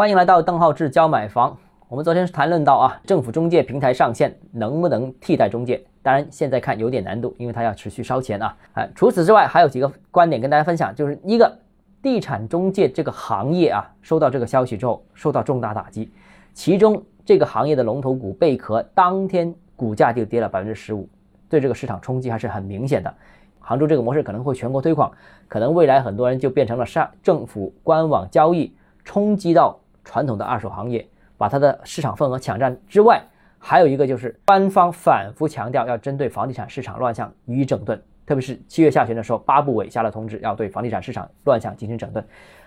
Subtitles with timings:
[0.00, 1.54] 欢迎来到邓浩志教买房。
[1.86, 5.84] 我们昨天是谈论到啊，政府中介平台上线能不能替代中介？
[6.00, 8.56] 当然现在看有点难度，因为它要持续烧钱啊。
[8.72, 11.54] 啊，除此之外还有几个观点跟大家分享，就是一个
[12.00, 16.10] 地产中介这个行业啊，收到这个消息之后受到重大打击，
[16.54, 21.06] 其中这个行业的龙头股贝壳当天股价就跌了百分之十五，
[21.46, 23.14] 对这个市场冲击还是很明显的。
[23.58, 25.12] 杭州这个模式可能会全国推广，
[25.46, 28.74] 可能未来很多人就变成了上政府官网交易，
[29.04, 29.78] 冲击到
[30.10, 31.06] 传统的二手行业，
[31.38, 33.22] 把它的市场份额抢占之外，
[33.60, 37.96] 还有一个就是官方反复强调要针对房地产市场乱象予以整顿，
[38.26, 42.24] 特别是七月下旬的时候，八部委下了通知，要对房地产市场乱象进行整顿，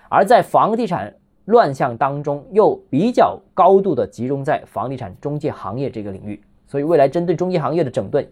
[0.07, 8.25] 而在房地产乱象当中，又比较高度的集中在房地产中介行业这个领域，所以未来针对中介行业的整顿，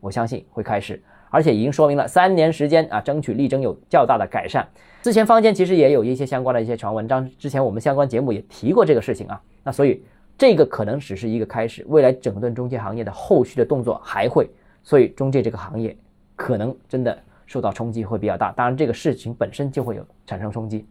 [0.00, 1.02] 我相信会开始。
[1.30, 4.68] 而且已经说明了三年时间啊，争取力争有较大的改善。
[5.00, 9.40] 之前坊间其实也有一些相关的一些传闻，章，之前我们相关节目也提过这个事情啊。
[9.62, 10.04] 那所以
[10.36, 14.50] 这个可能只是一个开始，未来整顿中介行业的后续的动作还会，
[14.82, 15.96] 所以中介这个行业
[16.36, 18.52] 可能真的受到冲击会比较大。
[18.52, 20.86] 当然，这个事情本身就会有产生冲击。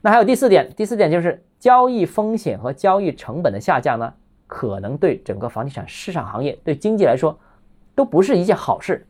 [0.00, 4.12] 那还有第四点，第四点就是交易风险和交易成本的下降呢，
[4.46, 7.38] 可能对整个房地产市场行业对经济来说
[7.94, 9.06] 都不是一件好事。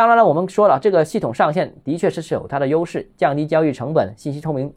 [0.00, 4.72] 当然了，我们说了，这个系统上线的确是是有它的优势，降低交易成本，信息透明。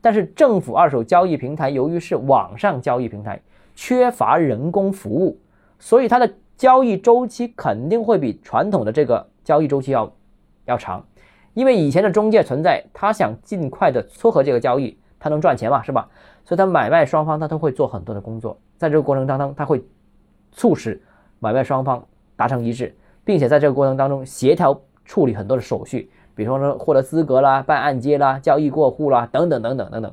[0.00, 3.42] 但是政府二手交易平台由于是网上交易平台，
[3.74, 5.36] 缺乏人工服务，
[5.80, 10.12] 所以它的交易周期肯定会比传统的这个交易周期要
[10.66, 11.04] 要长。
[11.54, 16.08] 因为以前的中介存在，他想尽快的撮合这个交易，他能赚钱嘛，是吧？
[16.44, 19.84] 所以他买卖双方他都会做很多的工作，在这个过程当中，他会
[20.52, 21.02] 促使
[21.40, 22.06] 买卖双方
[22.36, 22.94] 达成一致。
[23.28, 30.10] 并且在这个过程当中协调处理很多的手续，比方说获得资格啦、办按揭啦、交易过户啦等等等等等等，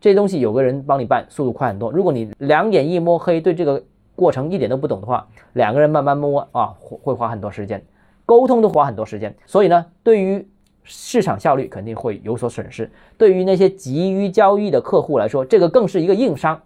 [0.00, 1.92] 这些东西有个人帮你办，速度快很多。
[1.92, 3.82] 如果你两眼一摸黑，对这个
[4.16, 7.84] 过程一点都不懂的话，两个人慢慢摸啊，会花很多时间，
[8.24, 9.36] 沟通都花很多时间。
[9.44, 10.48] 所以呢，对于
[10.84, 12.90] 市场效率肯定会有所损失。
[13.18, 16.58] 对于那些急于交易的客户来说，这个更是一个硬伤。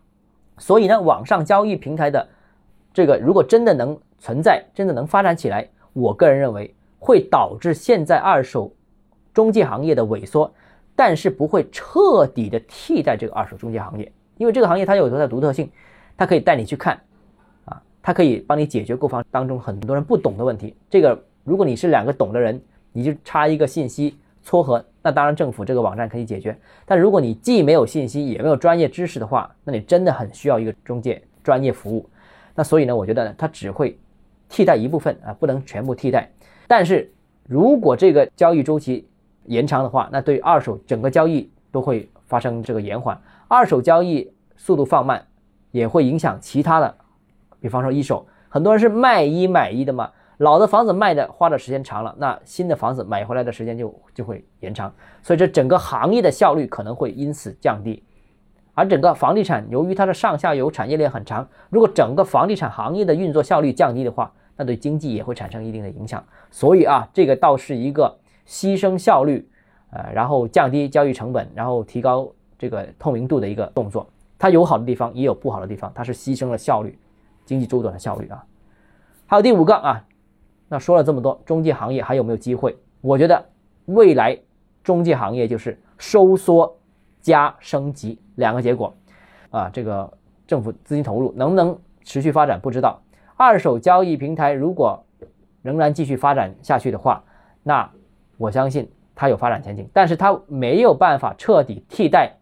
[0.59, 2.29] 所以呢，网上交易平台的
[2.95, 5.69] 这个如果真的能存在，真的能发展起来。
[5.93, 8.73] 我个人认为会导致现在二手
[9.35, 10.49] 中介行业的萎缩，
[10.95, 15.69] 但是不会彻底的替代这个二手中介行业，因为这个行业它有它的独特性，
[16.17, 16.97] 它可以带你去看，
[17.65, 20.77] 啊，它可以帮你解决购房当中很多人不懂的问题。
[20.89, 22.63] 这个如果你是两个懂的人，
[22.93, 26.57] 你就差一个信息撮合，那当然政府这个网站可以解决。
[26.87, 32.09] 但如果你既没有信息也没有专业知识的话，那你真的很需要一个中介专业服务。
[32.55, 33.99] 那所以呢，我觉得它只会。
[34.53, 36.31] 替代一部分啊，不能全部替代。
[36.69, 37.11] 但是
[37.49, 39.09] 如果这个交易周期
[39.47, 43.19] 延长的话，那对二手整个交易都会发生这个延缓，
[43.49, 45.27] 二手交易速度放慢，
[45.71, 46.95] 也会影响其他的。
[47.61, 54.93] 比方说一手，很多人是卖一买一的嘛，老的房子卖的花的时间长了，那新的房子买回来的时间就就会延长，
[55.23, 58.03] 所以这整个行业的效率可能会因此降低。
[58.75, 69.49] 而整个房地产由于它的上下游产业链很长，如果整个房地产行业的运作效率降低的话，那对经济也会产生一定的影响，所以啊，这个倒是一个牺牲效率，
[69.91, 74.07] 呃，然后降低交易成本，然后提高这个透明度的一个动作。
[74.39, 76.99] 它有好的地方，也有不好的地方，它是牺牲了效率，
[77.45, 78.45] 经济周转的效率啊。
[79.27, 80.05] 还有第五个啊，
[80.69, 82.77] 那说了这么多，中介行业还有没有机会？
[83.01, 83.45] 我觉得
[83.87, 84.39] 未来
[84.83, 86.77] 中介行业就是收缩
[87.21, 88.93] 加升级两个结果
[89.51, 89.71] 啊。
[89.73, 90.13] 这个
[90.47, 93.01] 政府资金投入能不能持续发展，不知道。
[93.45, 95.05] 二手交易平台如果
[95.63, 97.25] 仍然继续发展下去的话，
[97.65, 97.91] 那
[98.37, 102.33] 我相信它有发展前景，但是它没有办法彻底替代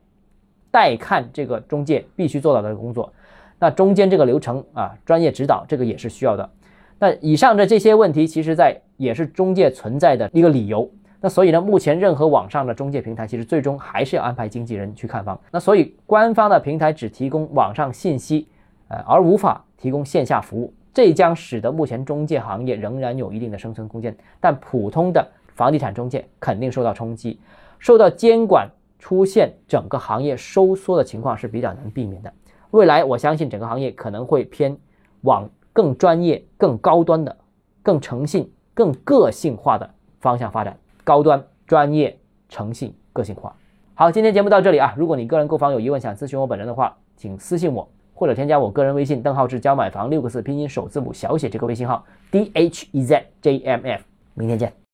[0.71, 3.11] 代看这个中介必须做到的工作。
[3.59, 6.51] 那中间这个流程啊，专业指导这个也是需要的。
[6.99, 10.91] 那以上的这些问题，其实在也是中介存在的一个理由。
[11.19, 15.41] 那所以呢，目前任何网上的中介平台，其实最终还是要安排经纪人去看房。
[15.51, 18.49] 那所以官方的平台只提供网上信息，
[18.89, 20.73] 呃，而无法提供线下服务。
[20.93, 27.41] 这将使得目前中介行业仍然有一定的生存空间，但普通的房地产中介肯定受到冲击，
[27.79, 32.33] 受到监管出现整个行业收缩的情况是比较难避免的。
[32.71, 34.77] 未来我相信整个行业可能会偏
[35.23, 37.37] 往更专业、更高端的、
[37.83, 39.89] 更诚信、更个性化的
[40.21, 40.77] 方向发展。
[41.03, 42.17] 高端、专业、
[42.49, 43.57] 诚信、个性化。
[43.95, 44.95] 好，今天节目到这里啊！
[44.97, 47.89] 如果你个人购房有疑问，想咨询我本人的话，请私信我。
[48.21, 54.03] 或者添加我个人微信邓浩志教买房六个字拼音首字母小写这个微信号 d h e z j m f，
[54.35, 54.80] 明天见。